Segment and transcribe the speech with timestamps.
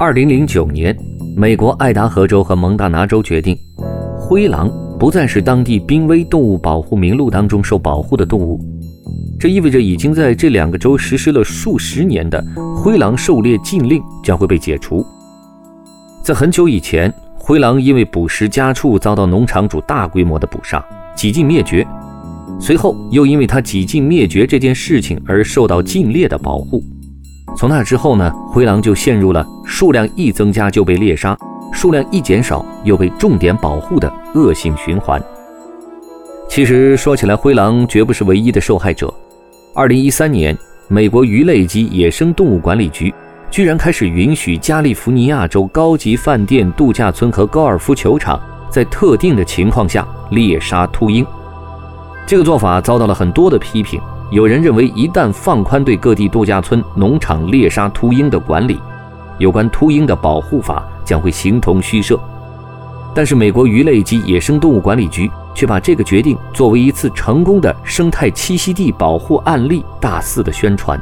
[0.00, 0.96] 二零零九年，
[1.36, 3.58] 美国爱达荷州和蒙大拿州决定，
[4.16, 8.60] 灰狼不再是当地濒危动物保护名录当中受保护的动物。
[9.40, 12.40] 这意味着已经在这两个州实施了数十年的
[12.76, 15.04] 灰狼狩猎禁令将会被解除。
[16.22, 20.80] 在很久以前，灰狼因为捕食家畜遭到农场主大规模的捕杀，
[21.16, 21.84] 几近灭绝。
[22.60, 26.80] 随后又因为它几近灭绝这件事情而受到禁猎的保护。
[27.58, 31.36] 从那之后呢，灰狼就陷入了数量一增加就被猎杀，
[31.72, 35.20] 数量一减少又被重点保护的恶性循环。
[36.48, 39.12] 其实说起来，灰狼绝不是唯一的受害者。
[39.74, 43.12] 二零一三年，美国鱼类及野生动物管理局
[43.50, 48.40] 居然开始允许加利福尼亚州高级饭店、度假村和高尔夫球场
[48.70, 51.26] 在特定的情况下猎杀秃鹰。
[52.24, 54.00] 这个做法遭到了很多的批评。
[54.30, 58.78] 有人认为，一旦放宽对各地度假村、农场猎杀秃鹰的管理，
[59.38, 62.20] 有关秃鹰的保护法将会形同虚设。
[63.14, 71.00] 但是，美国鱼类及野生动物管理局却把这个决定作为一次成功的生态栖息地保护案例大肆的宣传。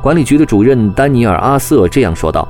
[0.00, 2.46] 管理局的主任丹尼尔·阿瑟这样说道：“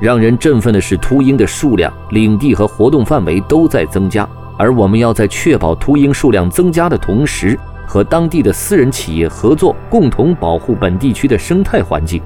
[0.00, 12.20] 让人振奋的是，秃鹰的数量、领地和活动范围都在增加，而我们要在确保秃鹰数量增加的同时。”和当地的私人企业合作，共同保护本地区的生态环境。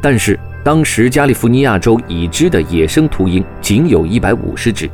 [0.00, 4.88] 但是，当时加利福尼亚州已知的野生秃鹰仅有一百五十只。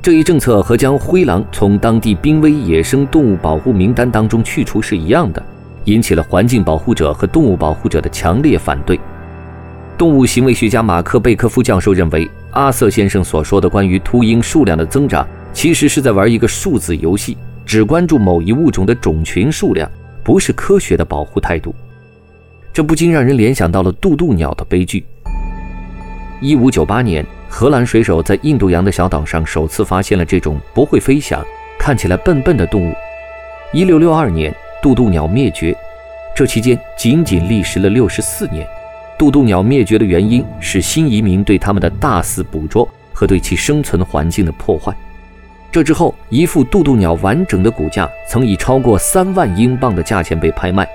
[0.00, 5.42] 这一政策和将灰狼从当地濒危野生动物保护名单当中去除是一样的，
[5.84, 8.98] 引起了环境保护者和动物保护者的强烈反对。
[9.96, 17.36] 动物行为学家马克·贝科夫教授认为，阿瑟先生所说的关于秃鹰数量的增长，其实是在玩一个数字游戏。
[17.68, 19.88] 只关注某一物种的种群数量，
[20.24, 21.74] 不是科学的保护态度。
[22.72, 25.04] 这不禁让人联想到了渡渡鸟的悲剧。
[26.40, 31.44] 一五九八年，荷兰水手在印度洋的小岛上首次发现了这种不会飞翔、
[31.78, 32.94] 看起来笨笨的动物。
[33.74, 34.50] 一六六二年，
[34.82, 35.76] 渡渡鸟灭绝，
[36.34, 38.66] 这期间仅仅历时了六十四年。
[39.18, 44.96] 渡渡鸟灭绝的原因是新移民对它们的大肆捕捉和对其生存环境的破坏。
[45.70, 50.88] 这之后，一副渡渡鸟完整的骨架曾以超过三万英镑的价钱被拍卖。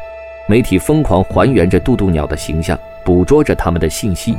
[0.50, 4.36] 媒体疯狂还原着渡渡鸟的形象，捕捉着它们的信息。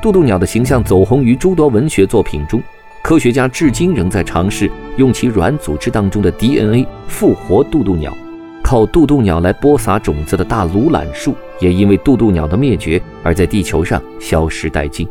[0.00, 2.62] 渡渡鸟的形象走红于诸多文学作品中。
[3.02, 8.16] 科学家至今仍在尝试用其软组织当中的 DNA 复活渡渡鸟。
[8.62, 15.08] 靠渡渡鸟来播撒种子的大芦榄树，也因为渡渡鸟的灭绝而在地球上消失殆尽。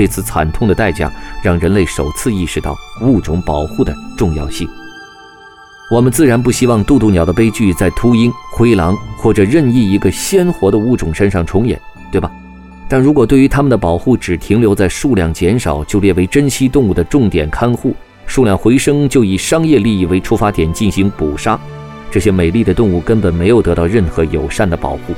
[0.00, 1.12] 这次惨痛的代价
[1.42, 4.66] 让人类首次意识到物种保护的重要性。
[5.90, 11.78] 我们自然不希望渡渡鸟的悲剧在秃鹰、灰狼或者任意一个鲜活的物种身上重演，
[12.10, 12.32] 对吧？
[12.88, 17.94] 但如果对于它们的保护只停留在数量减少就列为珍稀动物的重点看护，
[18.24, 21.60] 数量回升就以商业利益为出发点进行捕杀，
[22.10, 25.14] 这些美丽的动物根本没有得到任何友善的保护。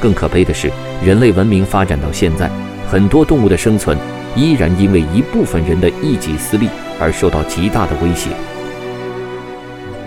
[0.00, 0.70] 更可悲的是，
[1.04, 2.48] 人类文明发展到现在。
[2.92, 3.96] 很多动物的生存
[4.36, 6.68] 依然因为一部分人的一己私利
[7.00, 8.28] 而受到极大的威胁。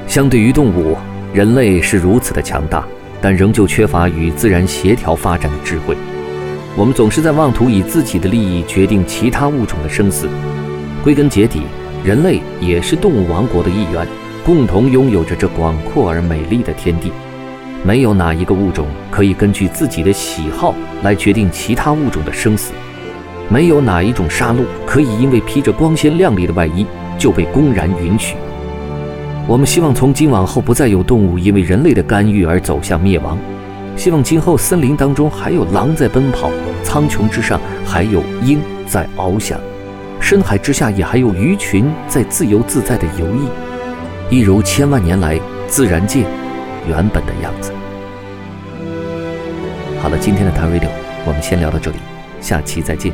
[0.08, 0.96] 相对于动物，
[1.34, 2.86] 人类是如此的强大，
[3.20, 5.98] 但仍旧缺乏与自然协调发展的智慧。
[6.78, 10.30] 我们总是在妄图以自己的利益决定其他物种的生死。
[11.04, 11.64] 归根结底，
[12.04, 14.08] 人类也是动物王国的一员，
[14.46, 17.12] 共同拥有着这广阔而美丽的天地。
[17.84, 20.74] 没有哪一个物种可以根据自己的喜好
[21.04, 22.72] 来决定其他物种的生死，
[23.50, 26.86] 没有哪一种杀戮可以因为披着光鲜亮丽的外衣
[27.18, 28.36] 就被公然允许。
[29.48, 33.38] 我们希望从今往后不再有动物因为人类的干预而走向灭亡，
[33.96, 36.50] 希望今后森林当中还有狼在奔跑，
[36.84, 39.60] 苍穹之上还有鹰在翱翔，
[40.20, 43.48] 深海之下也还有鱼群在自由自在地游弋，
[44.32, 46.26] 一如千万年来自然界。
[46.88, 47.72] 原本的样子。
[50.02, 50.90] 好了，今天的谈 radio
[51.26, 51.98] 我们先聊到这里，
[52.40, 53.12] 下期再见。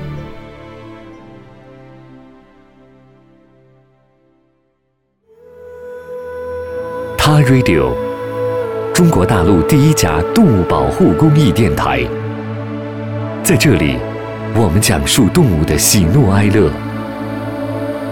[7.17, 7.93] 他 radio
[8.93, 12.05] 中国大陆第一家动物保护公益电台。
[13.41, 13.97] 在这里，
[14.53, 16.69] 我们讲述动物的喜怒哀乐，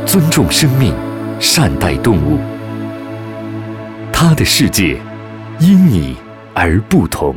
[0.05, 0.93] 尊重生命，
[1.39, 2.39] 善待动物。
[4.11, 4.97] 它的世界
[5.59, 6.15] 因你
[6.53, 7.35] 而不同。